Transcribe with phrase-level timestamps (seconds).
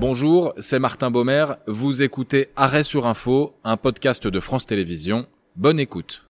[0.00, 1.46] Bonjour, c'est Martin Baumer.
[1.66, 5.26] Vous écoutez Arrêt sur Info, un podcast de France Télévisions.
[5.56, 6.24] Bonne écoute.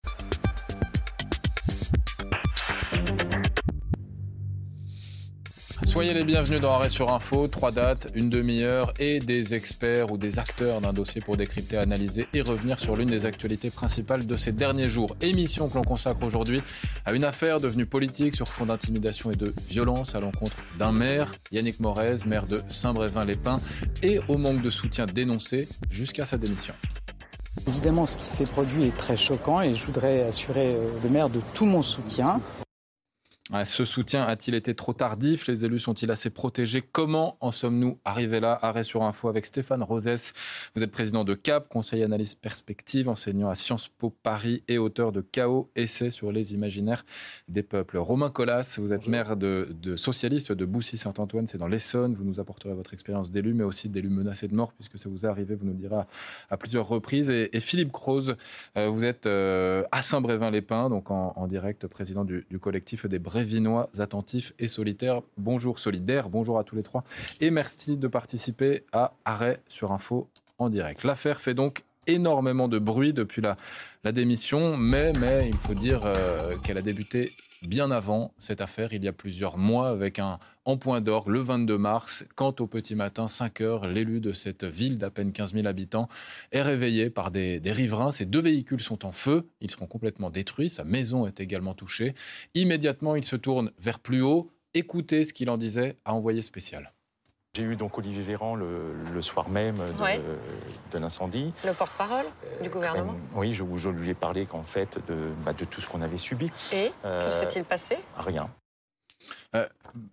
[5.89, 10.19] Soyez les bienvenus dans Arrêt sur Info, trois dates, une demi-heure et des experts ou
[10.19, 14.37] des acteurs d'un dossier pour décrypter, analyser et revenir sur l'une des actualités principales de
[14.37, 15.17] ces derniers jours.
[15.19, 16.61] Émission que l'on consacre aujourd'hui
[17.05, 21.33] à une affaire devenue politique sur fond d'intimidation et de violence à l'encontre d'un maire,
[21.51, 23.59] Yannick Morez, maire de Saint-Brévin-les-Pins,
[24.03, 26.75] et au manque de soutien dénoncé jusqu'à sa démission.
[27.67, 31.29] Évidemment, ce qui s'est produit est très choquant et je voudrais assurer euh, le maire
[31.29, 32.39] de tout mon soutien.
[33.65, 35.47] Ce soutien a-t-il été trop tardif?
[35.47, 36.83] Les élus sont-ils assez protégés?
[36.83, 38.59] Comment en sommes-nous arrivés là?
[38.61, 40.33] Arrêt sur info avec Stéphane Rosès.
[40.75, 45.11] Vous êtes président de CAP, conseiller analyse perspective, enseignant à Sciences Po Paris et auteur
[45.11, 47.03] de Chaos, essai sur les imaginaires
[47.47, 47.97] des peuples.
[47.97, 52.13] Romain Collas, vous êtes maire de, de socialiste de Boussy-Saint-Antoine, c'est dans l'Essonne.
[52.13, 55.25] Vous nous apporterez votre expérience d'élu, mais aussi d'élu menacé de mort, puisque ça vous
[55.25, 56.03] est arrivé, vous nous le direz
[56.51, 57.31] à, plusieurs reprises.
[57.31, 58.37] Et, Philippe Croze,
[58.77, 63.89] euh, vous êtes euh, à Saint-Brévin-les-Pins, donc en, direct président du, du collectif des Brévinois
[63.99, 65.21] attentifs et solitaires.
[65.37, 67.05] Bonjour solidaire, bonjour à tous les trois
[67.39, 71.05] et merci de participer à Arrêt sur Info en direct.
[71.05, 73.55] L'affaire fait donc énormément de bruit depuis la,
[74.03, 78.91] la démission, mais, mais il faut dire euh, qu'elle a débuté bien avant cette affaire,
[78.91, 80.37] il y a plusieurs mois, avec un
[80.69, 84.63] en point d'orgue le 22 mars, quand au petit matin, 5 heures, l'élu de cette
[84.63, 86.07] ville d'à peine 15 000 habitants
[86.51, 88.11] est réveillé par des, des riverains.
[88.11, 92.13] Ses deux véhicules sont en feu, ils seront complètement détruits, sa maison est également touchée.
[92.53, 94.51] Immédiatement, il se tourne vers plus haut.
[94.75, 96.93] Écoutez ce qu'il en disait à envoyé spécial.
[97.55, 99.77] J'ai eu donc Olivier Véran le, soir même
[100.91, 101.51] de, l'incendie.
[101.65, 102.25] Le porte-parole
[102.61, 105.81] du euh, gouvernement Oui, je, je, lui ai parlé qu'en fait de, bah, de, tout
[105.81, 106.51] ce qu'on avait subi.
[106.71, 107.97] Et euh, que s'est-il passé?
[108.17, 108.51] Rien.
[109.55, 109.65] Euh,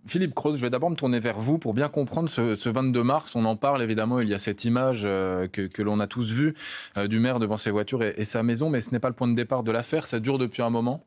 [0.07, 3.35] Philippe Croze, je vais d'abord me tourner vers vous pour bien comprendre ce, 22 mars.
[3.35, 6.55] On en parle évidemment, il y a cette image que, l'on a tous vue
[7.05, 9.35] du maire devant ses voitures et sa maison, mais ce n'est pas le point de
[9.35, 11.03] départ de l'affaire, ça dure depuis un moment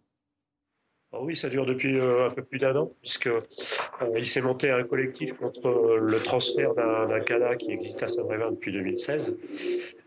[1.13, 3.41] ah oui, ça dure depuis euh, un peu plus d'un an, puisque euh,
[4.17, 8.53] il s'est monté un collectif contre euh, le transfert d'un CADA qui existe à Saint-Brévin
[8.53, 9.35] depuis 2016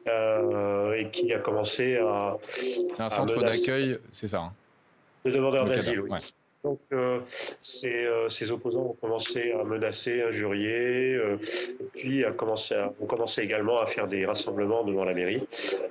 [0.06, 2.38] et qui a commencé à.
[2.48, 4.54] C'est un centre d'accueil, c'est ça hein
[5.26, 6.10] De demandeurs d'asile, oui.
[6.64, 6.80] Donc,
[7.62, 13.86] ces, opposants ont commencé à menacer, injurier, et puis a commencé ont commencé également à
[13.86, 15.42] faire des rassemblements devant la mairie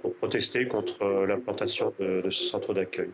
[0.01, 3.11] pour protester contre l'implantation de, de ce centre d'accueil.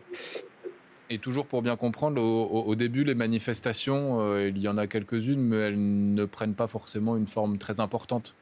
[1.11, 5.41] Et toujours pour bien comprendre, au, début, les manifestations, euh, il y en a quelques-unes,
[5.41, 8.35] mais elles ne prennent pas forcément une forme très importante.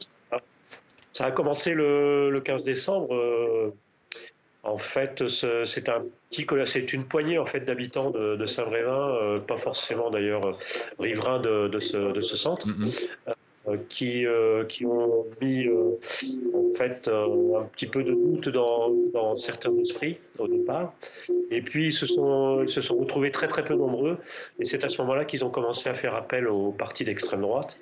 [1.13, 3.73] Ça a commencé le, 15 décembre.
[4.77, 5.27] Euh, en fait,
[5.65, 10.57] c'est un petit, c'est une poignée en fait d'habitants de, Saint-Brévin, euh, pas forcément d'ailleurs
[10.99, 13.07] riverains de, ce, centre, mm-hmm.
[13.67, 15.97] Euh, qui, euh, qui ont mis euh,
[16.53, 20.93] en fait un petit peu de doute dans, dans, certains esprits au départ.
[21.51, 24.17] Et puis ils se sont, ils se sont retrouvés très très peu nombreux.
[24.59, 27.77] Et c'est à ce moment-là qu'ils ont commencé à faire appel aux partis d'extrême droite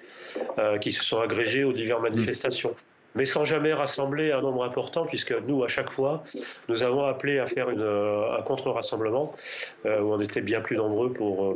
[0.82, 2.76] qui se sont agrégés aux diverses manifestations
[3.16, 6.24] mais sans jamais rassembler un nombre important, puisque nous, à chaque fois,
[6.70, 9.34] nous avons appelé à faire une, un contre-rassemblement,
[9.86, 11.56] où on était bien plus nombreux pour,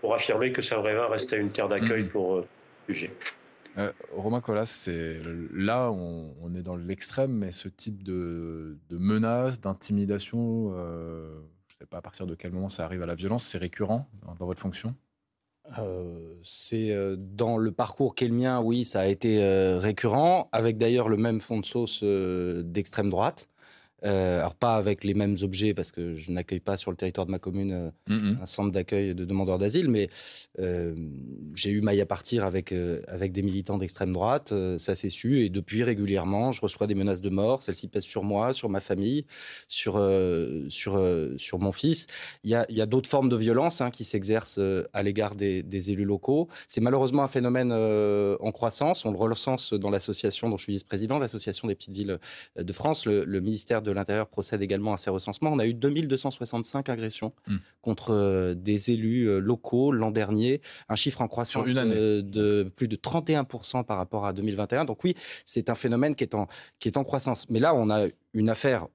[0.00, 2.08] pour affirmer que Saint-Brévin restait une terre d'accueil mmh.
[2.08, 2.44] pour.
[3.78, 5.20] Euh, Romain Collas, c'est
[5.52, 11.76] là on, on, est dans l'extrême, mais ce type de, de menaces, d'intimidation, euh, je
[11.76, 14.08] ne sais pas à partir de quel moment ça arrive à la violence, c'est récurrent
[14.38, 14.94] dans, votre fonction?
[15.78, 19.42] Euh, c'est dans le parcours qu'est le mien, oui, ça a été
[19.78, 23.48] récurrent, avec d'ailleurs le même fond de sauce d'extrême droite.
[24.04, 27.26] Euh, alors pas avec les mêmes objets parce que je n'accueille pas sur le territoire
[27.26, 30.08] de ma commune euh, un centre d'accueil de demandeurs d'asile, mais
[30.58, 30.94] euh,
[31.54, 32.74] j'ai eu maille à partir avec,
[33.08, 37.20] avec des militants d'extrême droite, ça s'est su, et depuis régulièrement je reçois des menaces
[37.20, 39.26] de mort, celles-ci pèsent sur moi, sur ma famille,
[39.68, 40.00] sur,
[40.68, 41.00] sur,
[41.36, 42.06] sur mon fils.
[42.44, 44.60] Il y a, y a d'autres formes de violence hein, qui s'exercent
[44.92, 46.48] à l'égard des, des, élus locaux.
[46.68, 51.18] C'est malheureusement un phénomène en croissance, on le recense dans l'association dont je suis vice-président,
[51.18, 52.18] l'association des petites villes
[52.56, 55.50] de France, le, le ministère de de l'Intérieur procède également à ces recensements.
[55.52, 57.56] On a eu 2265 agressions hmm.
[57.82, 62.88] contre euh, des élus euh, locaux l'an dernier, un chiffre en croissance euh, de plus
[62.88, 64.84] de 31% par rapport à 2021.
[64.84, 65.14] Donc oui,
[65.44, 66.46] c'est un phénomène qui est, en,
[66.78, 67.48] qui est en croissance.
[67.50, 68.86] Mais là, on a une affaire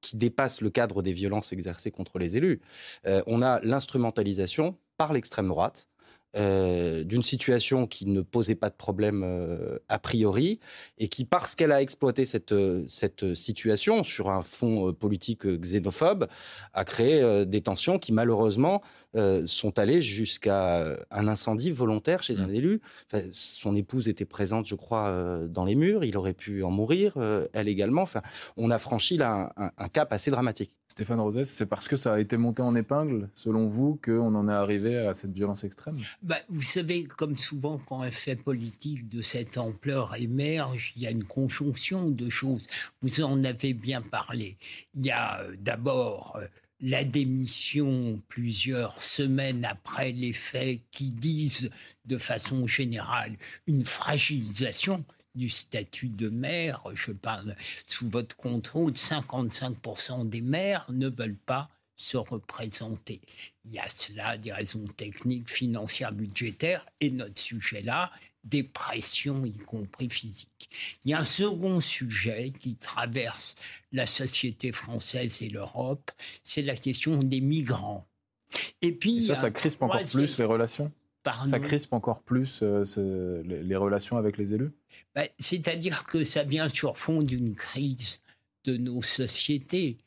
[0.00, 2.62] qui dépasse le cadre des violences exercées contre les élus.
[3.04, 5.89] on a l'instrumentalisation par l'extrême droite
[6.36, 10.60] euh, d'une situation qui ne posait pas de problème euh, a priori
[10.98, 12.54] et qui, parce qu'elle a exploité cette,
[12.86, 16.28] cette situation sur un fond politique xénophobe,
[16.72, 18.82] a créé des tensions qui malheureusement
[19.46, 22.54] sont allées jusqu'à un incendie volontaire chez un mmh.
[22.54, 22.80] élu.
[23.32, 26.04] son épouse était présente, je crois, dans les murs.
[26.04, 27.14] Il aurait pu en mourir,
[27.52, 28.02] elle également.
[28.02, 28.22] Enfin,
[28.56, 30.72] on a franchi là un cap assez dramatique.
[30.90, 34.48] Stéphane Rosès, c'est parce que ça a été monté en épingle, selon vous, qu'on en
[34.48, 36.00] est arrivé à cette violence extrême?
[36.20, 41.06] Bah, Vous savez, comme souvent, quand un fait politique de cette ampleur émerge, il y
[41.06, 42.66] a une conjonction de choses.
[43.02, 44.56] Vous en avez bien parlé.
[44.94, 46.46] Il y a euh, d'abord euh,
[46.80, 51.70] la démission plusieurs semaines après les faits qui disent
[52.04, 53.36] de façon générale
[53.68, 55.04] une fragilisation
[55.34, 57.56] du statut de maire, je parle
[57.86, 63.20] sous votre contrôle, 55% des maires ne veulent pas se représenter.
[63.64, 68.10] Il y a cela des raisons techniques, financières, budgétaires, et notre sujet là,
[68.42, 70.70] des pressions, y compris physiques.
[71.04, 73.54] Il y a un second sujet qui traverse
[73.92, 76.10] la société française et l'Europe,
[76.42, 78.06] c'est la question des migrants.
[78.80, 80.90] Et puis ça, ça crispe encore plus les relations.
[81.24, 84.72] Ça crispe encore plus euh, les relations avec les élus?
[85.14, 88.20] Ben, c'est-à-dire que ça vient sur fond d'une crise
[88.64, 89.98] de nos sociétés.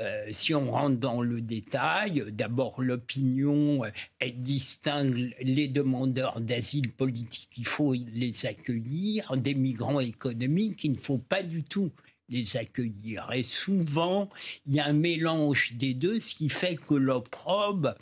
[0.00, 3.82] Euh, si on rentre dans le détail, d'abord l'opinion,
[4.20, 10.96] elle distingue les demandeurs d'asile politique, il faut les accueillir, des migrants économiques, il ne
[10.96, 11.90] faut pas du tout
[12.30, 13.30] les accueillir.
[13.34, 14.30] Et souvent,
[14.64, 17.94] il y a un mélange des deux, ce qui fait que l'opprobre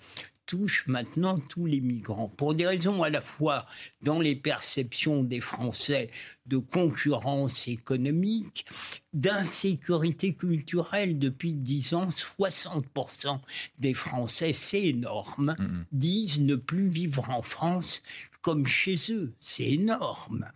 [0.50, 3.66] touche maintenant tous les migrants, pour des raisons à la fois
[4.02, 6.10] dans les perceptions des Français
[6.46, 8.66] de concurrence économique,
[9.12, 11.20] d'insécurité culturelle.
[11.20, 13.38] Depuis dix ans, 60%
[13.78, 15.54] des Français, c'est énorme,
[15.92, 18.02] disent ne plus vivre en France
[18.42, 19.32] comme chez eux.
[19.38, 20.50] C'est énorme.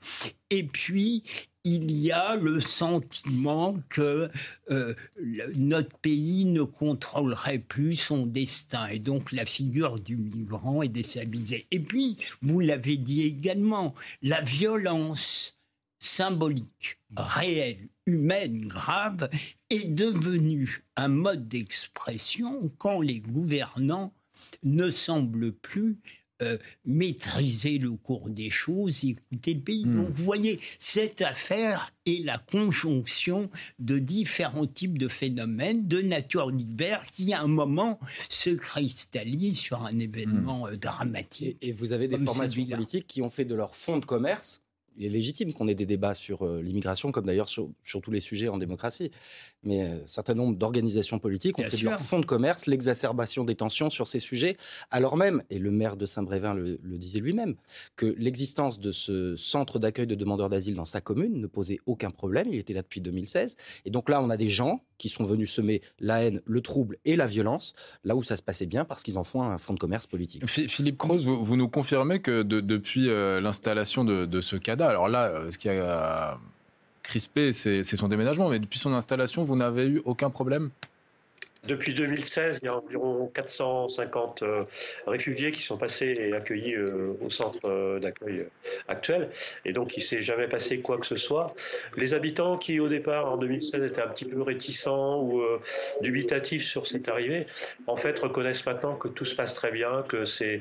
[0.50, 1.22] Et puis,
[1.64, 4.30] il y a le sentiment que
[4.70, 4.94] euh,
[5.56, 11.66] notre pays ne contrôlerait plus son destin et donc la figure du migrant est déstabilisée.
[11.70, 15.58] Et puis, vous l'avez dit également, la violence
[15.98, 19.30] symbolique, réelle, humaine, grave,
[19.70, 24.12] est devenue un mode d'expression quand les gouvernants
[24.62, 25.98] ne semblent plus
[26.42, 29.84] euh, maîtriser le cours des choses, écouter le pays.
[29.84, 29.96] Hmm.
[29.96, 33.48] Donc vous voyez, cette affaire est la conjonction
[33.78, 39.84] de différents types de phénomènes de nature diverse qui, à un moment, se cristallisent sur
[39.84, 40.72] un événement hmm.
[40.72, 41.56] euh, dramatique.
[41.62, 44.63] Et, vous avez des formations politiques qui ont fait de leur fonds de commerce
[44.96, 47.70] il est légitime qu'on ait des débats sur euh, l'immigration, comme d'ailleurs sur,
[48.02, 49.10] tous les sujets en démocratie.
[49.62, 53.44] Mais euh, un certain nombre d'organisations politiques ont fait de leur fonds de commerce l'exacerbation
[53.44, 54.56] des tensions sur ces sujets,
[54.90, 57.56] alors même, et le maire de Saint-Brévin le, disait lui-même,
[57.96, 62.10] que l'existence de ce centre d'accueil de demandeurs d'asile dans sa commune ne posait aucun
[62.10, 62.48] problème.
[62.50, 63.56] Il était là depuis 2016.
[63.84, 66.98] Et donc là, on a des gens qui sont venus semer la haine, le trouble
[67.04, 67.74] et la violence,
[68.04, 70.46] là où ça se passait bien, parce qu'ils en font un fonds de commerce politique.
[70.46, 74.56] Philippe Croze, vous, nous confirmez que depuis euh, l'installation de, de ce
[74.88, 76.38] Alors là, euh, ce qui a
[77.02, 80.70] crispé, c'est son déménagement, mais depuis son installation, vous n'avez eu aucun problème?
[81.66, 84.64] Depuis 2016, il y a environ 450 euh,
[85.06, 88.46] réfugiés qui sont passés et accueillis euh, au centre euh, d'accueil
[88.88, 89.30] actuel.
[89.64, 91.54] Et donc, il ne s'est jamais passé quoi que ce soit.
[91.96, 95.42] Les habitants qui, au départ, en 2016, étaient un petit peu réticents ou
[96.00, 97.46] dubitatifs sur cette arrivée,
[97.86, 100.60] en fait, reconnaissent maintenant que tout se passe très bien, que ces,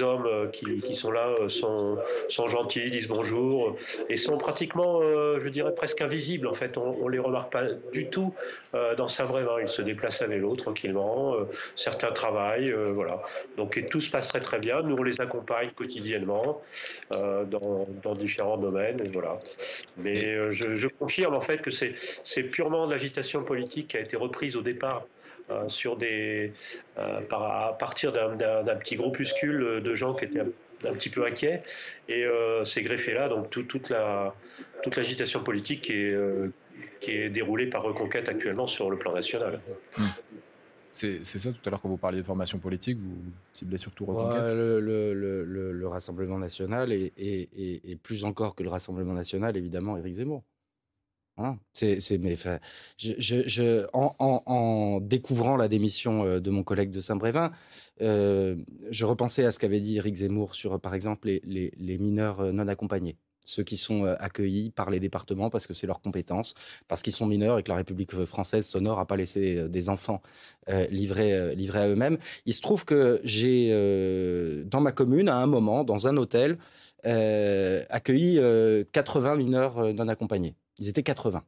[0.00, 1.98] hommes qui, sont là sont,
[2.28, 3.76] sont gentils, disent bonjour
[4.08, 5.00] et sont pratiquement,
[5.38, 6.46] je dirais, presque invisibles.
[6.46, 8.34] En fait, on ne les remarque pas du tout
[8.72, 9.60] dans Saint-Brévin.
[9.62, 11.34] Ils se déplacent à vélo tranquillement.
[11.34, 11.44] Euh,
[11.76, 13.22] certains travaillent, euh, voilà.
[13.56, 14.82] Donc tout se passe très très bien.
[14.82, 16.62] Nous on les accompagne quotidiennement
[17.14, 19.38] euh, dans, différents domaines, voilà.
[19.96, 24.56] Mais je, confirme en fait que c'est purement de l'agitation politique qui a été reprise
[24.56, 25.04] au départ.
[25.68, 26.52] sur des,
[26.96, 31.62] à partir d'un petit groupuscule de gens qui étaient un, petit peu inquiets
[32.08, 32.26] et
[32.64, 34.34] c'est greffé là donc toute la
[34.82, 36.16] toute l'agitation politique qui est
[37.00, 39.60] qui est déroulé par Reconquête actuellement sur le plan national.
[40.92, 43.16] C'est ça tout à l'heure quand vous parliez de formation politique, vous
[43.52, 44.54] ciblez surtout Reconquête?
[44.54, 50.42] le, Rassemblement national et, plus encore que le Rassemblement national, évidemment, Éric Zemmour.
[51.36, 51.56] Hein?
[51.72, 52.36] C'est, mais,
[52.98, 57.52] je, en, découvrant la démission euh, de mon collègue de Saint-Brévin,
[58.00, 58.56] euh,
[58.90, 62.66] je repensais à ce qu'avait dit Éric Zemmour sur, par exemple, les mineurs euh, non
[62.66, 63.16] accompagnés
[63.48, 66.54] ceux qui sont accueillis par les départements parce que c'est leur compétence,
[66.86, 70.20] parce qu'ils sont mineurs et que la République française sonore n'a pas laissé des enfants
[70.90, 72.18] livrés, à eux-mêmes.
[72.44, 73.70] Il se trouve que j'ai,
[74.66, 76.58] dans ma commune, à un moment, dans un hôtel,
[77.04, 78.38] accueilli
[78.92, 80.54] 80 mineurs non accompagnés.
[80.78, 81.42] Ils étaient 80.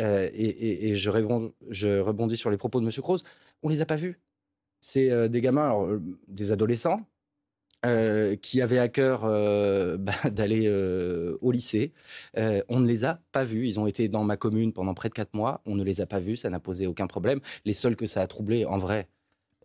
[0.00, 2.92] et, je, rebondis, sur les propos de M.
[3.02, 3.22] Croze.
[3.62, 4.18] On ne les a pas vus.
[4.80, 7.00] C'est des gamins, des adolescents,
[7.84, 11.92] euh, qui avaient à cœur euh, bah, d'aller euh, au lycée.
[12.36, 13.66] on ne les a pas vus.
[13.66, 15.62] Ils ont été dans ma commune pendant près de quatre mois.
[15.66, 16.36] On ne les a pas vus.
[16.36, 17.40] Ça n'a posé aucun problème.
[17.64, 19.08] Les seuls que ça a troublé, en vrai,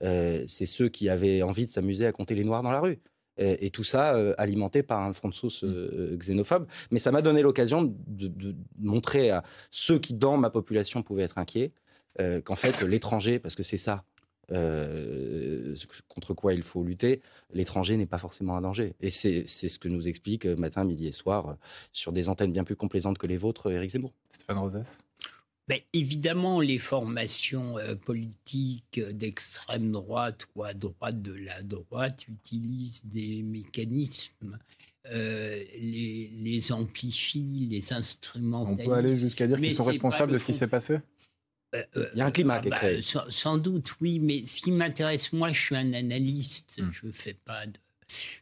[0.01, 2.99] c'est ceux qui avaient envie de s'amuser à compter les noirs dans la rue.
[3.39, 6.17] Et, tout ça alimenté par un front de sauce mmh.
[6.17, 6.65] xénophobe.
[6.89, 11.23] Mais ça m'a donné l'occasion de, de, montrer à ceux qui, dans ma population, pouvaient
[11.23, 11.71] être inquiets,
[12.43, 14.03] qu'en fait, l'étranger, parce que c'est ça,
[14.51, 15.75] euh,
[16.07, 17.21] contre quoi il faut lutter,
[17.53, 18.93] l'étranger n'est pas forcément un danger.
[19.01, 21.53] Et c'est ce que nous explique euh, matin, midi et soir, euh,
[21.91, 24.13] sur des antennes bien plus complaisantes que les vôtres, Éric Zemmour.
[24.29, 25.03] Stéphane Rosès?
[25.67, 27.75] Ben, évidemment, les formations
[28.05, 34.57] politiques d'extrême droite ou à droite de la droite utilisent des mécanismes
[35.09, 38.87] les, les, amplifient, les instrumentalisent.
[38.87, 40.99] On peut aller jusqu'à dire qu'ils sont responsables de ce qui s'est passé?
[42.13, 43.01] Il y a un climat qui est bah, créé.
[43.01, 46.81] sans, doute, oui, mais ce qui m'intéresse, moi, je suis un analyste.
[46.81, 46.91] Hmm.
[46.91, 47.73] Je fais pas de.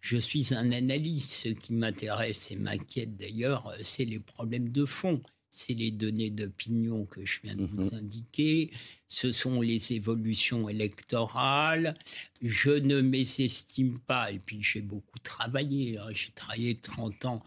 [0.01, 1.31] Je suis un analyste.
[1.31, 5.21] Ce qui m'intéresse et m'inquiète d'ailleurs, euh, c'est les problèmes de fond.
[5.49, 7.93] C'est les données d'opinion que je viens de vous mhm.
[7.93, 8.71] indiquer.
[9.07, 11.93] Ce sont les évolutions électorales.
[12.41, 15.97] Je ne mésestime pas, et puis j'ai beaucoup travaillé.
[15.97, 16.07] Hein.
[16.11, 17.43] J'ai travaillé 30 ans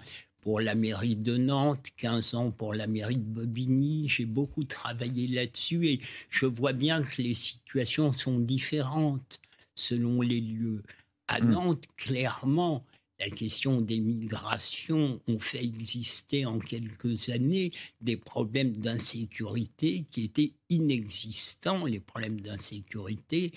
[0.49, 4.09] pour la mairie de Nantes, 15 ans pour la mairie de Bobigny.
[4.09, 6.01] J'ai beaucoup travaillé là-dessus et
[6.31, 9.41] je vois bien que les situations sont différentes
[9.75, 10.83] selon les lieux.
[11.27, 11.51] À hmm.
[11.51, 12.83] Nantes, clairement,
[13.21, 20.53] la question des migrations ont fait exister en quelques années des problèmes d'insécurité qui étaient
[20.71, 23.53] inexistants, les problèmes d'insécurité,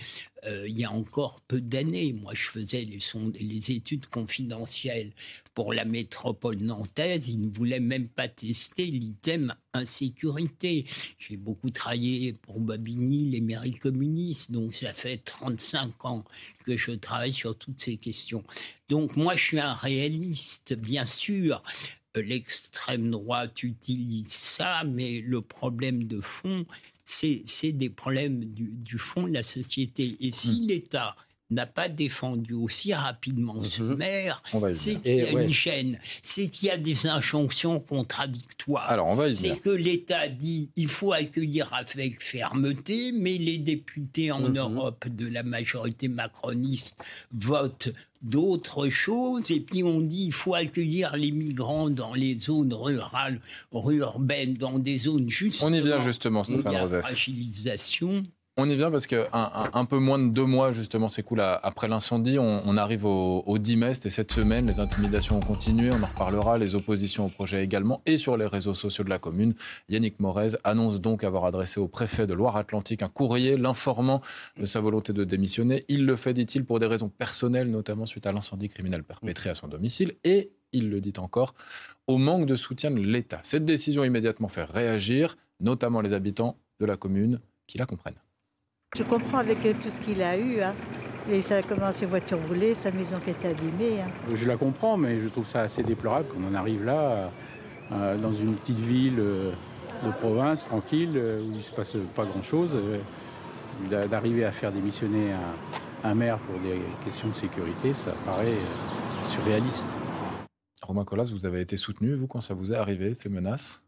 [0.46, 2.14] euh, il y a encore peu d'années.
[2.14, 3.00] Moi, je faisais les,
[3.40, 5.12] les études confidentielles
[5.54, 10.86] pour la métropole nantaise, ils ne voulaient même pas tester l'item insécurité.
[11.20, 16.24] J'ai beaucoup travaillé pour Babigny, les mairies communistes, donc ça fait 35 ans
[16.66, 18.44] que je travaille sur toutes ces questions.
[18.88, 21.62] Donc moi, je suis un réaliste, bien sûr.
[22.18, 26.66] Euh, l'extrême droite utilise ça, mais le problème de fond,
[27.04, 30.18] c'est des problèmes du, fond de la société.
[30.20, 30.68] Et si mmh.
[30.68, 31.16] l'État
[31.52, 33.98] n'a pas défendu aussi rapidement ce mhm.
[33.98, 38.90] maire, c'est qu'il y a une chaîne, c'est qu'il y a des injonctions contradictoires.
[38.90, 44.32] Alors, on va C'est que l'État dit il faut accueillir avec fermeté, mais les députés
[44.32, 44.58] en mhm.
[44.58, 46.98] Europe de la majorité macroniste
[47.32, 47.90] votent
[48.22, 53.40] d'autres choses, et puis on dit il faut accueillir les migrants dans les zones rurales,
[53.74, 55.72] urbaines, dans des zones justement.
[55.72, 58.24] On y vient justement, Stéphane fragilisation.
[58.64, 61.26] On y vient parce qu'un un, peu moins de deux mois, justement, c'est
[61.64, 65.90] après l'incendie, on, arrive au, au 10 mai, et cette semaine, les intimidations ont continué,
[65.90, 69.18] on en reparlera, les oppositions au projet également, et sur les réseaux sociaux de la
[69.18, 69.56] commune.
[69.90, 74.22] Yannick Morez annonce donc avoir adressé au préfet de Loire-Atlantique un courrier l'informant
[74.58, 75.84] de sa volonté de démissionner.
[75.88, 79.56] Il le fait, dit-il, pour des raisons personnelles, notamment suite à l'incendie criminel perpétré à
[79.56, 81.56] son domicile, et il le dit encore,
[82.06, 83.40] au manque de soutien de l'État.
[83.42, 88.22] Cette décision immédiatement fait réagir, notamment les habitants de la commune qui la comprennent.
[88.98, 90.60] Je comprends avec tout ce qu'il a eu.
[90.60, 90.74] Hein.
[91.32, 94.02] Et ça a commencé voiture brûlée, sa maison qui était abîmée.
[94.02, 94.10] Hein.
[94.36, 97.32] Je la comprends, mais je trouve ça assez déplorable qu'on en arrive là,
[97.94, 99.52] euh, dans une petite ville euh,
[100.06, 102.76] de province, tranquille, euh, où il ne se passe pas grand-chose,
[103.90, 108.58] d'arriver à faire démissionner un, un, maire pour des questions de sécurité, ça paraît
[109.28, 109.86] surréaliste.
[110.82, 113.82] Romain Collas, vous avez été soutenu, vous, quand ça vous est arrivé, ces menaces?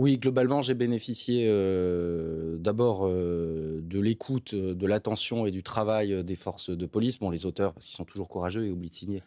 [0.00, 6.24] Oui, globalement, j'ai bénéficié euh, d'abord euh, de l'écoute, euh, de l'attention et du travail
[6.24, 7.18] des forces de police.
[7.18, 9.22] Bon, les auteurs, parce qu'ils sont toujours courageux et oublient de signer,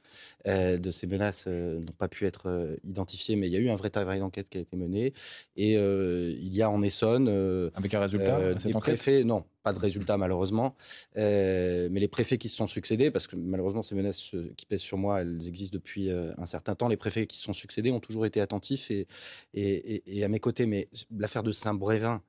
[0.48, 3.92] de ces menaces n'ont pas pu être identifiés, mais il y a eu un vrai
[3.92, 5.14] travail d'enquête qui a été mené.
[5.58, 7.28] Et il y a en Essonne.
[7.76, 10.76] Avec un résultat Des préfets, non, pas de résultat malheureusement.
[11.18, 14.82] Euh, mais les préfets qui se sont succédés, parce que malheureusement ces menaces qui pèsent
[14.82, 17.92] sur moi, elles existent depuis euh, un certain temps, les préfets qui se sont succédés
[17.92, 19.08] ont toujours été attentifs et,
[19.54, 20.66] et, à mes côtés.
[20.66, 22.22] Mais l'affaire de Saint-Brévin,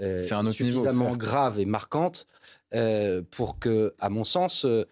[0.00, 2.26] euh, c'est suffisamment grave et marquante
[3.30, 4.84] pour que, à mon sens, euh,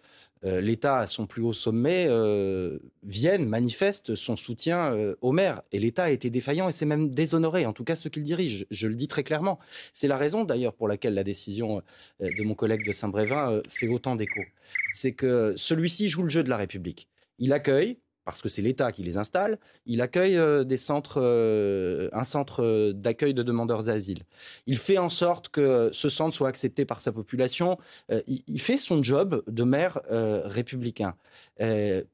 [0.45, 5.61] l'État à son plus haut sommet euh, vienne, manifeste son soutien euh, au maire.
[5.71, 8.65] Et l'État a été défaillant et s'est même déshonoré, en tout cas ceux qu'il dirige.
[8.71, 9.59] Je, le dis très clairement.
[9.91, 11.81] C'est la raison d'ailleurs pour laquelle la décision
[12.19, 14.41] de mon collègue de Saint-Brévin fait autant d'écho.
[14.93, 17.09] C'est que celui-ci joue le jeu de la République.
[17.39, 22.09] Il accueille, parce que c'est l'État qui les installe, il accueille euh, des centres, euh,
[22.11, 24.23] un centre d'accueil de demandeurs d'asile.
[24.65, 27.77] Il fait en sorte que ce centre soit accepté par sa population.
[28.27, 31.15] il, fait son job de maire républicain.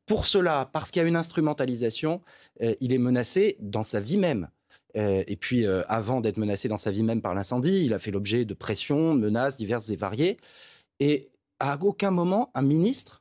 [0.06, 2.22] pour cela, parce qu'il y a une instrumentalisation,
[2.60, 4.50] il est menacé dans sa vie même.
[4.96, 8.44] et puis, avant d'être menacé dans sa vie même par l'incendie, il a fait l'objet
[8.44, 10.38] de pressions, menaces diverses et variées.
[11.00, 13.20] Et à aucun moment, un ministre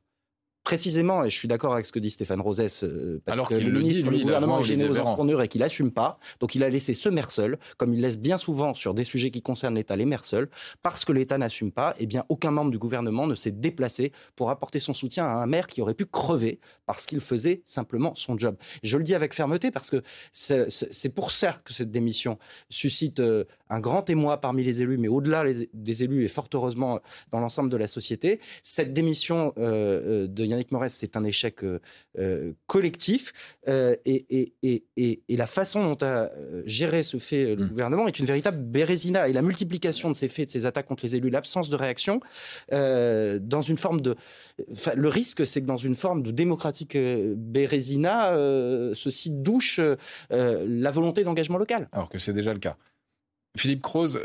[0.64, 3.70] précisément, et je suis d'accord avec ce que dit Stéphane Rosès, euh, parce que le,
[3.70, 6.18] ministre, le gouvernement est gêné aux enfants et qu'il n'assume pas.
[6.38, 9.30] Donc il a laissé ce maire seul, comme il laisse bien souvent sur des sujets
[9.30, 10.48] qui concernent l'État les maires seuls,
[10.82, 14.12] parce que l'État n'assume pas, et eh bien aucun membre du gouvernement ne s'est déplacé
[14.36, 18.14] pour apporter son soutien à un maire qui aurait pu crever parce qu'il faisait simplement
[18.14, 18.56] son job.
[18.82, 20.02] Je le dis avec fermeté parce que
[20.32, 22.38] c'est pour ça que cette démission
[22.68, 27.00] suscite euh, un grand émoi parmi les élus, mais au-delà des élus et fort heureusement
[27.30, 28.40] dans l'ensemble de la société.
[28.62, 31.80] Cette démission euh, de Yannick Morez, c'est un échec euh,
[32.18, 33.32] euh, collectif.
[33.68, 34.52] Euh, et,
[35.28, 36.30] la façon dont a
[36.66, 37.68] géré ce fait le mmh.
[37.68, 39.28] gouvernement est une véritable bérésina.
[39.28, 42.20] Et la multiplication de ces faits, de ces attaques contre les élus, l'absence de réaction,
[42.70, 44.16] dans une forme de.
[44.94, 48.32] le risque, c'est que dans une forme de démocratique bérésina,
[48.94, 49.80] ceci douche
[50.30, 51.88] la volonté d'engagement local.
[51.92, 52.76] Alors que c'est déjà le cas.
[53.56, 54.20] Philippe Croze,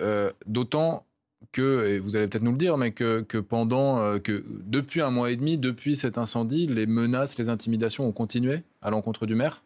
[0.46, 1.06] d'autant
[1.52, 5.02] que, et vous allez peut-être nous le dire, mais que, que pendant, euh, que depuis
[5.02, 9.26] un mois et demi, depuis cet incendie, les menaces, les intimidations ont continué à l'encontre
[9.26, 9.65] du maire?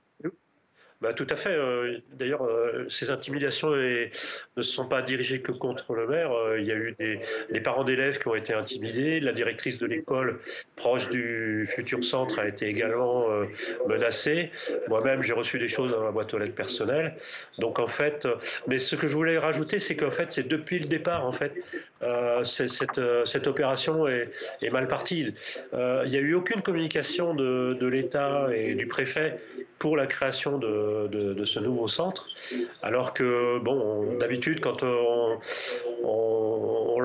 [1.01, 1.56] Bah, tout à fait.
[1.56, 4.10] Euh, d'ailleurs, euh, ces intimidations ne
[4.58, 6.34] se sont pas dirigées que contre le maire.
[6.34, 9.22] Euh, il y a eu des, parents d'élèves qui ont été intimidés.
[9.22, 10.39] La directrice de l'école
[10.75, 13.27] proche du futur centre a été également
[13.88, 14.51] menacée.
[14.88, 17.15] Moi-même, j'ai reçu des choses dans ma boîte aux lettres personnelle.
[17.60, 18.27] Donc, en fait,
[18.68, 21.53] mais ce que je voulais rajouter, c'est qu'en fait, c'est depuis le départ, en fait,
[22.44, 24.29] cette, cette, opération est,
[24.72, 25.34] mal partie.
[25.74, 29.39] il n'y a eu aucune communication de, l'État et du préfet
[29.79, 32.29] pour la création de, ce nouveau centre,
[32.84, 35.39] alors que, bon, d'habitude, quand on,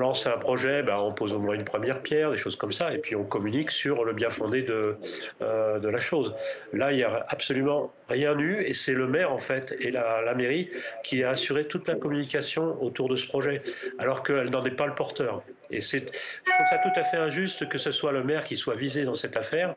[0.05, 2.93] lance un projet, ben, on pose au moins une première pierre, des choses comme ça,
[2.93, 4.97] et puis on communique sur le bien fondé de,
[5.41, 6.35] euh, la chose.
[6.73, 10.33] Là, il n'y a absolument rien eu, et c'est le maire, en fait, et la,
[10.35, 10.69] mairie
[11.03, 13.61] qui a assuré toute la communication autour de ce projet,
[13.97, 15.41] alors qu'elle n'en est pas le porteur.
[15.71, 18.75] Et je trouve ça tout à fait injuste que ce soit le maire qui soit
[18.75, 19.75] visé dans cette affaire,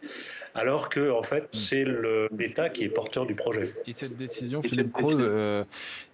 [0.54, 1.84] alors que en fait c'est
[2.36, 3.72] l'État qui est porteur du projet.
[3.86, 5.64] Et cette décision, Philippe Croze, euh,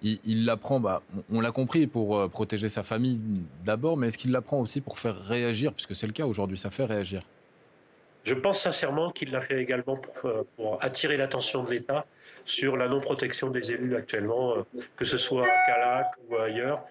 [0.02, 1.02] il, la prend, bah,
[1.33, 3.20] on l'a compris, pour euh, protéger sa famille
[3.64, 6.59] d'abord, mais est-ce qu'il la prend aussi pour faire réagir, puisque c'est le cas aujourd'hui,
[6.59, 7.22] ça fait réagir?
[8.25, 12.07] Je pense sincèrement qu'il l'a fait également pour, euh, pour attirer l'attention de l'État
[12.44, 14.54] sur la non-protection des élus actuellement,
[14.96, 16.85] que ce soit à Calac ou ailleurs,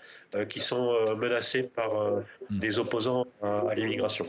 [0.49, 2.59] qui sont menacés par hmm.
[2.59, 4.25] des opposants à l'immigration.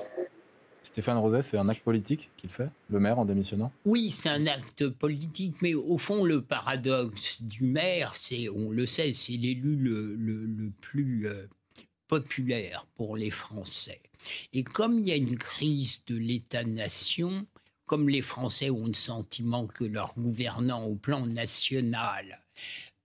[0.85, 3.73] Stéphane Roset, c'est un acte politique qu'il fait, le maire, en démissionnant?
[3.87, 8.85] Oui, c'est un acte politique, mais au fond, le paradoxe du maire, c'est, on le
[8.85, 11.49] sait, c'est l'élu le, plus euh,
[12.07, 14.03] populaire pour les Français.
[14.53, 17.47] Et comme il y a une crise de l'État-nation,
[17.87, 22.41] comme les Français ont le sentiment que leurs gouvernants au plan national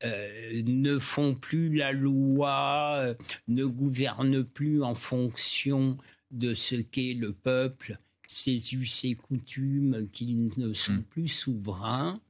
[0.04, 3.16] euh, ne font plus la loi, euh,
[3.48, 5.98] ne gouvernent plus en fonction
[6.32, 11.04] de ce qu'est le peuple, ses us et coutumes, qu'ils ne sont hmm.
[11.04, 12.22] plus souverains.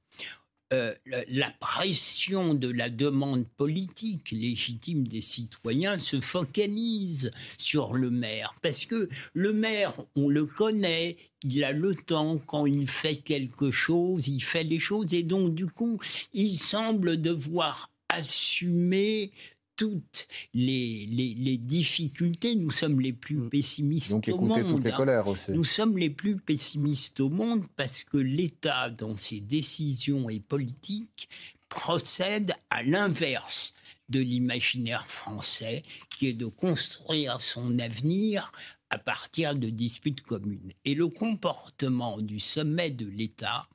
[0.71, 0.93] Euh,
[1.29, 8.85] la pression de la demande politique légitime des citoyens se focalise sur le maire, parce
[8.85, 14.27] que le maire, on le connaît, il a le temps, quand il fait quelque chose,
[14.27, 15.99] il fait les choses, et donc du coup,
[16.33, 19.31] il semble devoir assumer
[19.79, 23.49] toutes les, les, difficultés, nous sommes les plus mm.
[23.49, 24.67] pessimistes Donc, au monde.
[24.67, 25.53] Toutes les colères aussi.
[25.53, 31.29] Nous sommes les plus pessimistes au monde parce que l'État, dans ses décisions et politiques,
[31.69, 33.73] procède à l'inverse
[34.09, 35.81] de l'imaginaire français,
[36.17, 38.51] qui est de construire son avenir
[38.89, 40.73] à partir de disputes communes.
[40.83, 43.65] Et le comportement du sommet de l'État,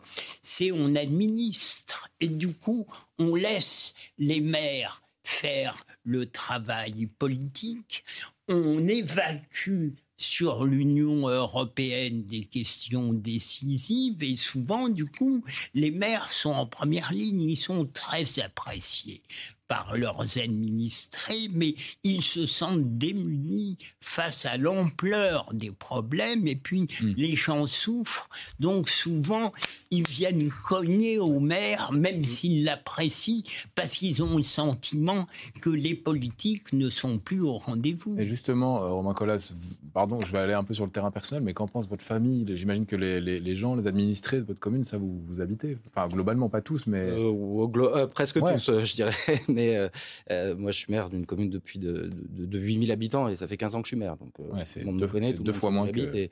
[0.43, 2.87] c'est on administre et du coup
[3.19, 8.05] on laisse les maires faire le travail politique,
[8.49, 16.53] on évacue sur l'Union européenne des questions décisives et souvent, du coup, les maires sont
[16.53, 19.23] en première ligne, ils sont très appréciés
[19.68, 26.83] par leurs administrés, mais ils se sentent démunis face à l'ampleur des problèmes et puis
[26.83, 27.14] hmm.
[27.16, 28.29] les gens souffrent.
[28.61, 29.53] Donc souvent,
[29.90, 32.24] ils viennent cogner au maire, même hmm.
[32.24, 33.42] s'ils l'apprécient,
[33.74, 35.27] parce qu'ils ont le sentiment
[35.61, 38.18] que les politiques ne sont plus au rendez-vous.
[38.18, 39.55] Et justement, euh, Romain Collas,
[39.94, 42.44] pardon, je vais aller un peu sur le terrain personnel, mais qu'en pense votre famille?
[42.57, 45.79] J'imagine que les, gens, les administrés de votre commune, ça vous, vous habitez?
[45.88, 46.98] Enfin, globalement, pas tous, mais...
[46.98, 49.14] Euh, euh, presque tous, je dirais.
[50.35, 53.57] mais moi, je suis maire d'une commune depuis de, de, 8000 habitants et ça fait
[53.57, 54.17] 15 ans que je suis maire.
[54.17, 56.17] Donc, c'est deux, connaît, deux fois moins que...
[56.17, 56.31] Et,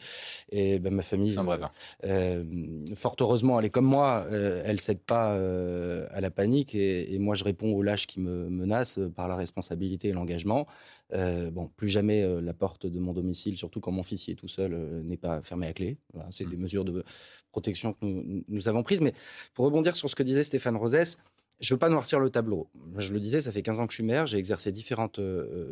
[0.50, 1.34] et ben, ma famille,
[2.94, 5.36] fort heureusement, elle est comme moi, elle ne cède pas
[6.10, 9.36] à la panique et, et, moi, je réponds aux lâches qui me menacent par la
[9.36, 10.66] responsabilité et l'engagement.
[11.14, 14.30] Euh, bon, plus jamais euh, la porte de mon domicile, surtout quand mon fils y
[14.30, 15.98] est tout seul, euh, n'est pas fermée à clé.
[16.30, 16.50] c'est mmh.
[16.50, 17.04] des mesures de
[17.50, 19.02] protection que nous, avons prises.
[19.02, 19.12] Mais
[19.52, 21.18] pour rebondir sur ce que disait Stéphane Rosès,
[21.62, 22.68] je veux pas noircir le tableau.
[22.98, 25.20] Je le disais, ça fait 15 ans que je suis maire, j'ai exercé différentes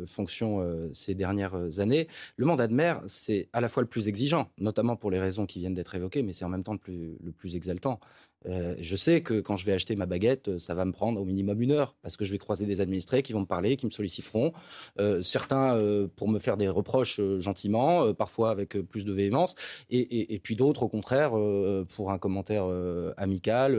[0.07, 2.07] fonctions ces dernières années.
[2.37, 5.45] Le mandat de maire, c'est à la fois le plus exigeant, notamment pour les raisons
[5.45, 7.99] qui viennent d'être évoquées, mais c'est en même temps le plus exaltant.
[8.47, 11.21] Euh, je sais que quand je vais acheter ma baguette, euh, ça va me prendre
[11.21, 13.77] au minimum une heure parce que je vais croiser des administrés qui vont me parler,
[13.77, 14.51] qui me solliciteront.
[14.99, 15.51] Euh, certains
[16.15, 19.55] pour me faire des reproches gentiment, parfois avec plus de véhémence,
[19.89, 21.31] et, puis d'autres au contraire
[21.95, 22.65] pour un commentaire
[23.17, 23.77] amical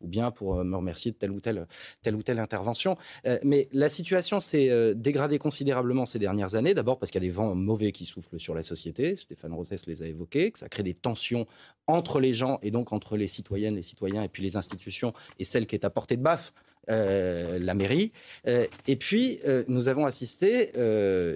[0.00, 1.66] ou bien pour me remercier de telle ou telle,
[2.02, 2.96] telle, ou telle intervention.
[3.42, 6.74] mais la situation s'est dégradée considérablement ces dernières années.
[6.74, 9.16] D'abord parce qu'il y a des vents mauvais qui soufflent sur la société.
[9.16, 11.46] Stéphane Rosès les a évoqués, que ça crée des tensions
[11.86, 15.44] entre les gens et donc entre les citoyennes, les citoyens et puis les institutions et
[15.44, 16.52] celle qui est à portée de baffe,
[16.90, 18.12] euh, la mairie.
[18.46, 20.70] Euh, et puis, euh, nous avons assisté,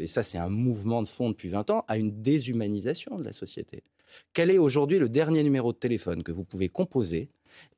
[0.03, 3.33] et ça c'est un mouvement de fond depuis 20 ans, à une déshumanisation de la
[3.33, 3.83] société.
[4.33, 7.29] Quel est aujourd'hui le dernier numéro de téléphone que vous pouvez composer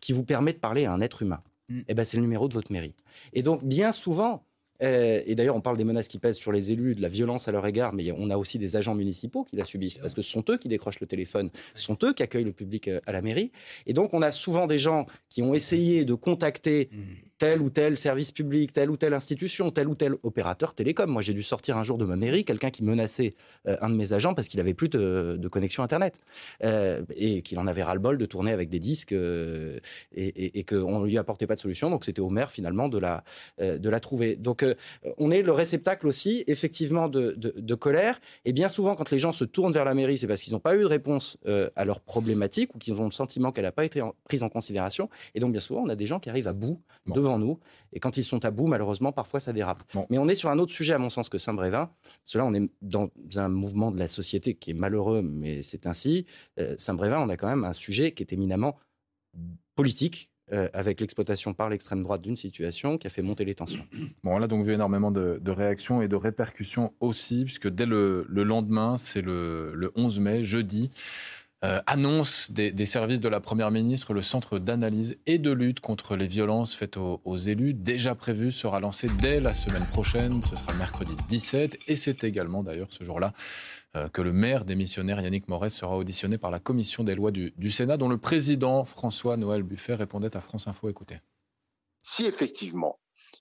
[0.00, 1.42] qui vous permet de parler à un être humain?
[1.68, 1.80] Mm.
[1.88, 2.94] Eh ben, c'est le numéro de votre mairie.
[3.32, 4.44] Et donc, bien souvent,
[4.84, 7.52] et d'ailleurs, on parle des menaces qui pèsent sur les élus, de la violence à
[7.52, 10.30] leur égard, mais on a aussi des agents municipaux qui la subissent, parce que ce
[10.30, 13.22] sont eux qui décrochent le téléphone, ce sont eux qui accueillent le public à la
[13.22, 13.50] mairie.
[13.86, 16.90] Et donc, on a souvent des gens qui ont essayé de contacter
[17.38, 21.10] tel ou tel service public, telle ou telle institution, tel ou tel opérateur télécom.
[21.10, 23.34] Moi, j'ai dû sortir un jour de ma mairie quelqu'un qui menaçait
[23.66, 26.18] euh, un de mes agents parce qu'il avait plus de, connexion Internet
[26.64, 29.78] euh, et qu'il en avait ras-le-bol de tourner avec des disques euh,
[30.14, 31.90] et, et, qu'on ne lui apportait pas de solution.
[31.90, 33.24] Donc, c'était au maire, finalement, de la,
[33.58, 34.36] de la trouver.
[34.36, 34.64] Donc,
[35.18, 38.20] on est le réceptacle aussi, effectivement, de, de, colère.
[38.44, 40.60] Et bien souvent, quand les gens se tournent vers la mairie, c'est parce qu'ils n'ont
[40.60, 41.38] pas eu de réponse
[41.76, 45.08] à leurs problématiques ou qu'ils ont le sentiment qu'elle n'a pas été prise en considération.
[45.34, 47.58] Et donc, bien souvent, on a des gens qui arrivent à bout devant nous.
[47.92, 49.82] Et quand ils sont à bout, malheureusement, parfois ça dérape.
[50.10, 51.90] Mais on est sur un autre sujet, à mon sens, que Saint-Brévin.
[52.22, 56.26] Cela, on est dans un mouvement de la société qui est malheureux, mais c'est ainsi.
[56.58, 58.76] Euh, Saint-Brévin, on a quand même un sujet qui est éminemment
[59.74, 63.86] politique, euh, avec l'exploitation par l'extrême droite d'une situation qui a fait monter les tensions.
[64.24, 68.26] Bon, on a donc vu énormément de, réactions et de répercussions aussi, puisque dès le,
[68.28, 70.90] lendemain, c'est le, le, 11 mai, jeudi,
[71.64, 76.14] euh, annonce des, services de la Première ministre, le centre d'analyse et de lutte contre
[76.14, 80.42] les violences faites aux, élus, déjà prévu, sera lancé dès la semaine prochaine.
[80.42, 81.78] Ce sera mercredi 17.
[81.88, 83.32] Et c'est également d'ailleurs ce jour-là
[84.12, 87.96] que le maire démissionnaire Yannick Morez sera auditionné par la commission des lois du, Sénat,
[87.96, 90.88] dont le président François-Noël Buffet répondait à France Info.
[90.88, 91.20] Écoutez.
[92.02, 92.98] Si effectivement,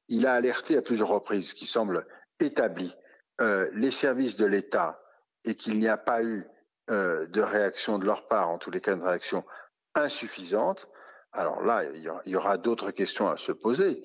[0.08, 2.06] il a alerté à plusieurs reprises, qui semble
[2.40, 2.94] établi,
[3.42, 5.02] euh, les services de l'État
[5.44, 6.46] et qu'il n'y a pas eu
[6.92, 9.44] euh, de réaction de leur part, en tous les cas une réaction
[9.96, 10.88] insuffisante,
[11.32, 14.04] alors là, il y aura d'autres questions à se poser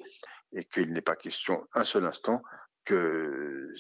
[0.53, 2.43] et qu'il n'est pas question un seul instant
[2.87, 3.71] que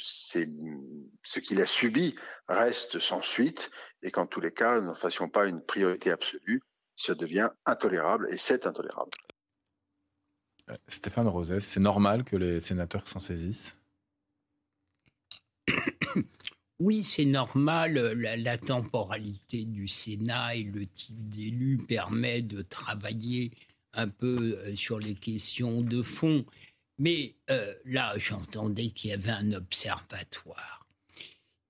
[1.28, 2.14] ce qu'il a subi
[2.48, 3.70] reste sans suite
[4.02, 6.62] et qu'en tous les cas, nous ne fassions pas une priorité absolue.
[6.96, 9.10] Ça devient intolérable et c'est intolérable.
[10.70, 13.78] Euh, Stéphane Rosès, c'est normal que les sénateurs s'en saisissent?
[16.80, 17.94] Oui, c'est normal.
[18.12, 23.50] La, temporalité du Sénat et le type d'élu permet de travailler
[23.94, 26.46] un peu euh, sur les questions de fond.
[26.98, 30.77] Mais euh, là, j'entendais qu'il y avait un observatoire.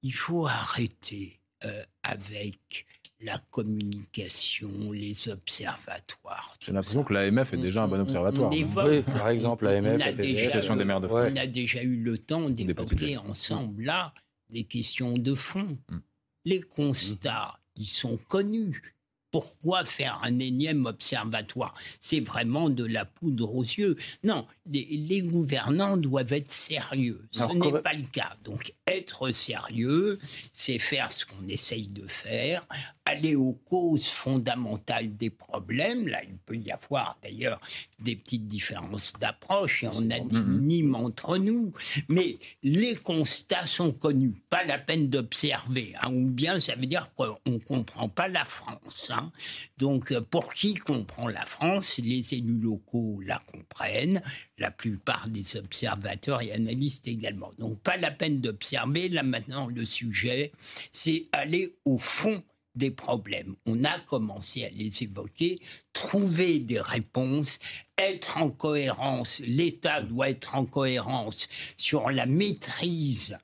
[0.03, 2.87] Il faut arrêter euh, avec
[3.21, 6.55] la communication, les observatoires.
[6.61, 8.51] J'ai l'impression que l'AMF est déjà un bon observatoire.
[8.53, 11.31] oui, par exemple, l'AMF, l'association des maires de France.
[11.33, 14.15] On a déjà eu le temps d'évoquer ensemble là
[14.51, 15.79] des questions de fond.
[15.91, 15.99] Mm.
[16.45, 18.95] Les constats, ils sont connus.
[19.31, 21.75] Pourquoi faire un énième observatoire?
[22.01, 23.97] C'est vraiment de la poudre aux yeux.
[24.25, 27.21] Non, les, gouvernants doivent être sérieux.
[27.31, 28.31] Ce n'est pas le cas.
[28.45, 30.19] Donc être sérieux,
[30.53, 32.67] c'est faire ce qu'on essaye de faire,
[33.05, 36.09] aller aux causes fondamentales des problèmes.
[36.09, 37.61] Là, il peut y avoir d'ailleurs
[37.99, 41.73] des petites différences d'approche et on a des mimes entre nous.
[42.09, 45.95] Mais les constats sont connus, pas la peine d'observer.
[46.03, 49.11] Hein, ou bien ça veut dire qu'on ne comprend pas la France.
[49.11, 49.18] Hein.
[49.79, 54.23] Donc pour qui comprend la France Les élus locaux la comprennent,
[54.59, 57.53] la plupart des observateurs et analystes également.
[57.59, 59.09] Donc pas la peine d'observer.
[59.09, 60.53] Là maintenant le sujet,
[60.93, 62.43] c'est aller au fond
[62.79, 63.57] des problèmes.
[63.67, 65.59] On a commencé à les évoquer,
[65.93, 67.59] trouver des réponses,
[67.99, 69.41] être en cohérence.
[69.41, 73.37] L'État doit être en cohérence sur la maîtrise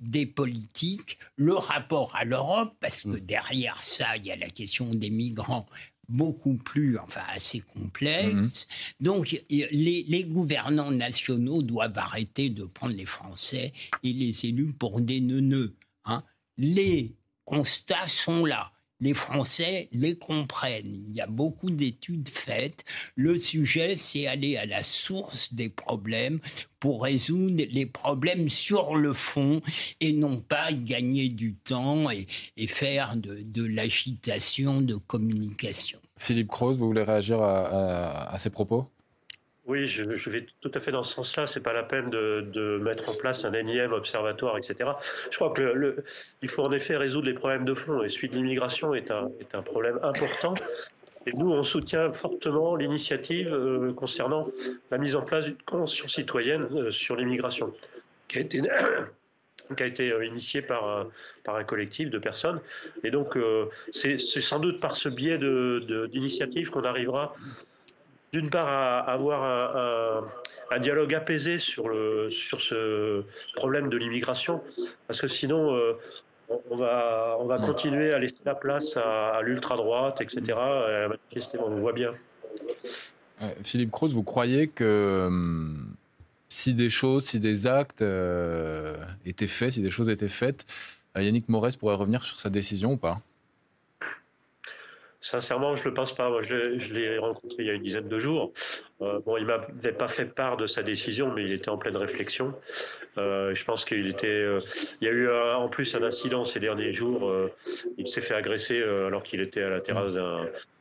[0.00, 3.20] des politiques, le rapport à l'Europe, parce que mm.
[3.20, 5.66] derrière ça, il y a la question des migrants
[6.08, 8.32] beaucoup plus, enfin assez complexe.
[8.32, 9.04] Mm-hmm.
[9.04, 15.00] Donc les, les, gouvernants nationaux doivent arrêter de prendre les Français et les élus pour
[15.00, 15.76] des neuneux.
[16.04, 16.24] Hein.
[16.58, 21.04] Les constats sont là les Français les comprennent.
[21.08, 22.84] Il y a beaucoup d'études faites.
[23.16, 26.40] Le sujet, c'est aller à la source des problèmes
[26.78, 29.60] pour résoudre les problèmes sur le fond
[30.00, 32.26] et non pas gagner du temps et,
[32.66, 35.98] faire de, l'agitation de communication.
[36.16, 38.86] Philippe Croze, vous voulez réagir à ces propos?
[39.70, 41.46] Oui, je, vais tout à fait dans ce sens-là.
[41.46, 44.90] C'est pas la peine de, mettre en place un énième observatoire, etc.
[45.30, 45.96] Je crois que
[46.48, 48.02] faut en effet résoudre les problèmes de fond.
[48.02, 50.54] Et celui de l'immigration est un, est un problème important.
[51.26, 54.48] Et nous, on soutient fortement l'initiative euh, concernant
[54.90, 57.72] la mise en place d'une convention citoyenne euh, sur l'immigration,
[58.26, 58.62] qui a été
[59.76, 61.06] qui a été euh, initiée par,
[61.44, 62.60] par un collectif de personnes.
[63.04, 63.38] Et donc,
[63.92, 67.36] c'est sans doute par ce biais d'initiative de, qu'on arrivera
[68.32, 70.22] d'une part, à avoir
[70.70, 74.62] un, dialogue apaisé sur, le, sur ce problème de l'immigration,
[75.06, 75.94] parce que sinon, euh,
[76.70, 80.42] on va, on va continuer à laisser la place à, l'ultra-droite, etc.,
[81.58, 82.12] on le voit bien.
[83.64, 85.94] Philippe Croze, vous croyez que hum,
[86.50, 90.66] si des choses, si des actes euh, étaient faits, si des choses étaient faites,
[91.16, 93.20] euh, Yannick Morès pourrait revenir sur sa décision ou pas?
[95.22, 96.30] Sincèrement, je ne le pense pas.
[96.30, 98.52] Moi, je, l'ai rencontré il y a une dizaine de jours.
[99.02, 101.96] Euh, bon, il m'avait pas fait part de sa décision, mais il était en pleine
[101.96, 102.54] réflexion.
[103.18, 104.28] Euh, je pense qu'il était.
[104.28, 104.60] Euh,
[105.02, 107.30] il y a eu en plus un incident ces derniers jours.
[107.98, 110.12] il s'est fait agresser alors qu'il était à la terrasse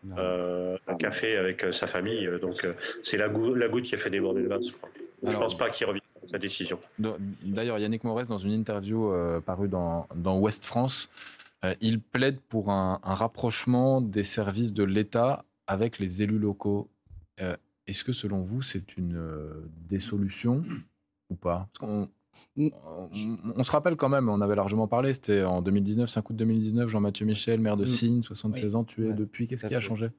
[0.04, 2.30] d'un café avec sa famille.
[2.42, 2.66] Donc,
[3.04, 4.72] c'est la, la, goutte qui a fait déborder le vase.
[5.24, 6.80] Je ne pense pas qu'il revienne sa décision.
[7.44, 9.14] D'ailleurs, Yannick Morès, dans une interview
[9.46, 11.10] parue dans, dans Ouest France,
[11.66, 16.90] euh, il plaide pour un, rapprochement des services de l'État avec les élus locaux.
[17.42, 17.56] Euh,
[17.88, 20.64] est-ce que selon vous, c'est une euh, des solutions
[21.30, 21.70] ou pas?
[21.82, 22.08] On,
[22.56, 27.26] se rappelle quand même, on avait largement parlé, c'était en 2019, 5 août 2019, Jean-Mathieu
[27.26, 27.88] Michel, maire de mm.
[27.88, 29.48] Signes, 76 ans, tué depuis.
[29.48, 30.10] Qu'est-ce qui a changé?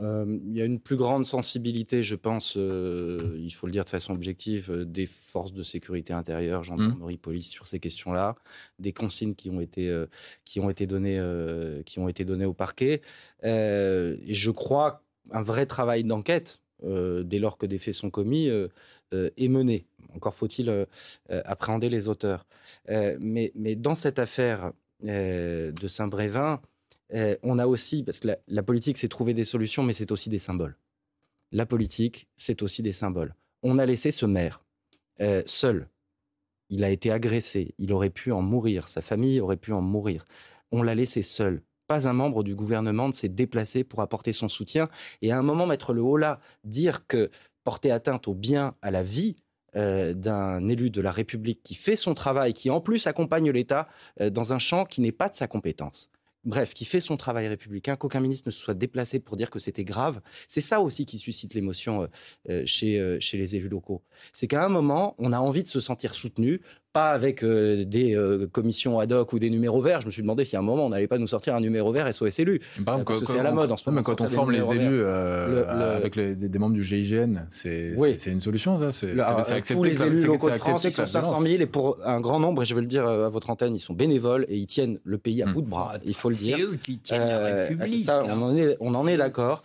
[0.00, 3.84] Euh, il y a une plus grande sensibilité, je pense, euh, il faut le dire
[3.84, 7.18] de façon objective, euh, des forces de sécurité intérieure, gendarmerie, mmh.
[7.18, 8.36] police sur ces questions-là,
[8.78, 10.04] des consignes qui ont été,
[10.44, 11.20] qui ont été, données,
[11.84, 13.02] qui ont été données au parquet.
[13.42, 18.48] et je crois un vrai travail d'enquête, dès lors que des faits sont commis,
[19.12, 19.86] est mené.
[20.14, 20.86] Encore faut-il
[21.28, 22.46] appréhender les auteurs.
[22.88, 26.60] mais, mais dans cette affaire de Saint-Brévin,
[27.14, 30.28] euh, on a aussi, parce que la, politique, c'est trouver des solutions, mais c'est aussi
[30.28, 30.76] des symboles.
[31.50, 33.34] La politique, c'est aussi des symboles.
[33.62, 34.64] On a laissé ce maire
[35.20, 35.88] euh, seul.
[36.70, 37.74] Il a été agressé.
[37.78, 38.88] Il aurait pu en mourir.
[38.88, 40.24] Sa famille aurait pu en mourir.
[40.70, 41.62] On l'a laissé seul.
[41.86, 44.88] Pas un membre du gouvernement ne s'est déplacé pour apporter son soutien.
[45.20, 47.30] Et à un moment, mettre le haut là, dire que
[47.64, 49.36] porter atteinte au bien, à la vie,
[49.76, 53.86] euh, d'un élu de la République qui fait son travail, qui en plus accompagne l'État
[54.18, 56.10] dans un champ qui n'est pas de sa compétence
[56.44, 59.58] bref, qui fait son travail républicain, qu'aucun ministre ne se soit déplacé pour dire que
[59.58, 62.06] c'était grave, c'est ça aussi qui suscite l'émotion euh,
[62.50, 64.02] euh, chez, euh, chez les élus locaux.
[64.32, 66.60] C'est qu'à un moment, on a envie de se sentir soutenu,
[66.92, 70.00] pas avec euh, des euh, commissions ad hoc ou des numéros verts.
[70.02, 71.90] Je me suis demandé si à un moment on n'allait pas nous sortir un numéro
[71.92, 72.60] vert SOS élu.
[72.84, 74.00] parce que c'est à la mode en ce moment.
[74.00, 77.94] Mais quand on forme les élus euh, avec des, membres du GIGN, c'est
[78.26, 78.92] une solution ça.
[78.92, 82.40] C'est tous les élus locaux de France, ils sont 500 000 et pour un grand
[82.40, 84.98] nombre, et je veux le dire à votre antenne, ils sont bénévoles et ils tiennent
[85.04, 85.52] le pays à hmm.
[85.52, 85.94] bout de bras.
[86.04, 86.56] Il faut le dire.
[86.56, 88.04] C'est eux qui tiennent la République.
[88.04, 89.62] Ça, on en est, on en est d'accord.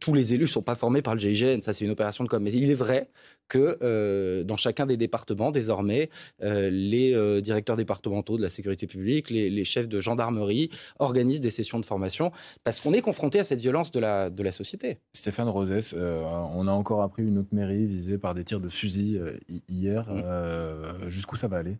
[0.00, 1.60] tous les élus sont pas formés par le GIGN.
[1.60, 2.42] Ça, c'est une opération de com.
[2.42, 3.08] Mais il est vrai
[3.52, 6.08] que euh, dans chacun des départements, désormais,
[6.42, 11.50] euh, les euh, directeurs départementaux de la sécurité publique, les, chefs de gendarmerie organisent des
[11.50, 12.32] sessions de formation
[12.64, 15.00] parce qu'on est confronté à cette violence de la, de la société.
[15.12, 19.20] Stéphane Rosès, on a encore appris une autre mairie visée par des tirs de fusil
[19.68, 20.10] hier.
[20.10, 21.08] Mmh.
[21.08, 21.76] Jusqu'où ça va aller?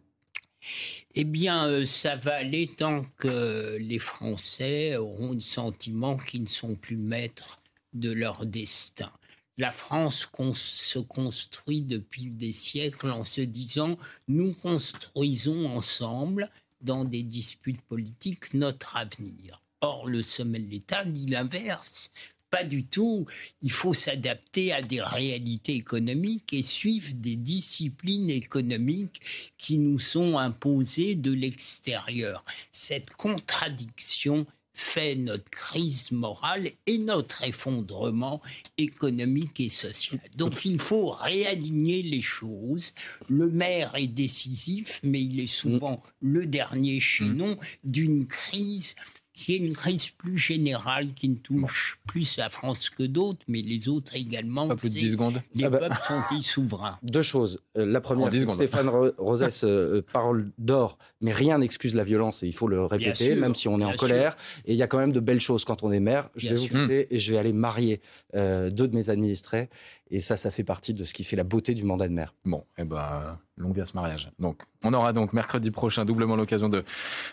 [1.15, 6.77] Eh bien, ça va aller tant que les Français auront le sentiment qu'ils ne sont
[6.77, 7.61] plus maîtres
[7.95, 9.11] de leur destin
[9.59, 17.23] la France se construit depuis des siècles en se disant nous construisons ensemble dans des
[17.23, 19.63] disputes politiques notre avenir.
[19.81, 22.13] Or, le sommet de l'État dit l'inverse.
[22.51, 23.27] Pas du tout.
[23.63, 29.23] Il faut s'adapter à des réalités économiques et suivre des disciplines économiques
[29.57, 32.45] qui nous sont imposées de l'extérieur.
[32.71, 38.41] Cette contradiction fait notre crise morale et notre effondrement
[38.79, 40.21] économique et social.
[40.37, 42.95] Donc il faut réaligner les choses.
[43.29, 48.95] Le maire est décisif, mais il est souvent le dernier chaînon d'une crise
[49.35, 53.63] qui est une crise plus générale qui ne touche plus la France que d'autres, mais
[53.63, 54.69] les autres également.
[54.69, 55.43] Pas plus de 10 secondes.
[55.55, 55.79] Les ah bah.
[55.79, 57.61] peuples sont-ils souverains Deux choses.
[57.79, 62.43] Euh, la première, c'est Stéphane Rosès euh, euh, parle d'or, mais rien n'excuse la violence
[62.43, 64.37] et il faut le répéter, même si on est en colère.
[64.67, 66.29] Et il y a quand même de belles choses quand on est maire.
[66.37, 68.01] Je vais vous quitter et je vais aller marier
[68.35, 69.71] deux de mes administrés.
[70.15, 72.35] Et ça, ça fait partie de ce qui fait la beauté du mandat de maire.
[72.45, 74.31] Bon, eh ben, longue vie à ce mariage.
[74.39, 76.85] Donc, on aura donc mercredi prochain doublement l'occasion de,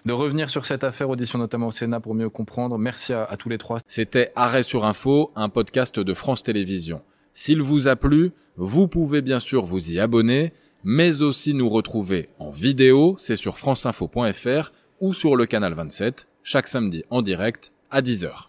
[0.08, 2.78] revenir sur cette affaire, audition notamment au Sénat pour mieux comprendre.
[2.78, 3.80] Merci à, à tous les trois.
[3.86, 7.02] C'était Arrêt sur Info, un podcast de France Télévisions.
[7.34, 10.54] S'il vous a plu, vous pouvez bien sûr vous y abonner,
[10.86, 16.70] mais aussi nous retrouver en vidéo, c'est sur franceinfo.fr ou sur le canal 27, chaque
[16.70, 18.49] samedi en direct à 10h.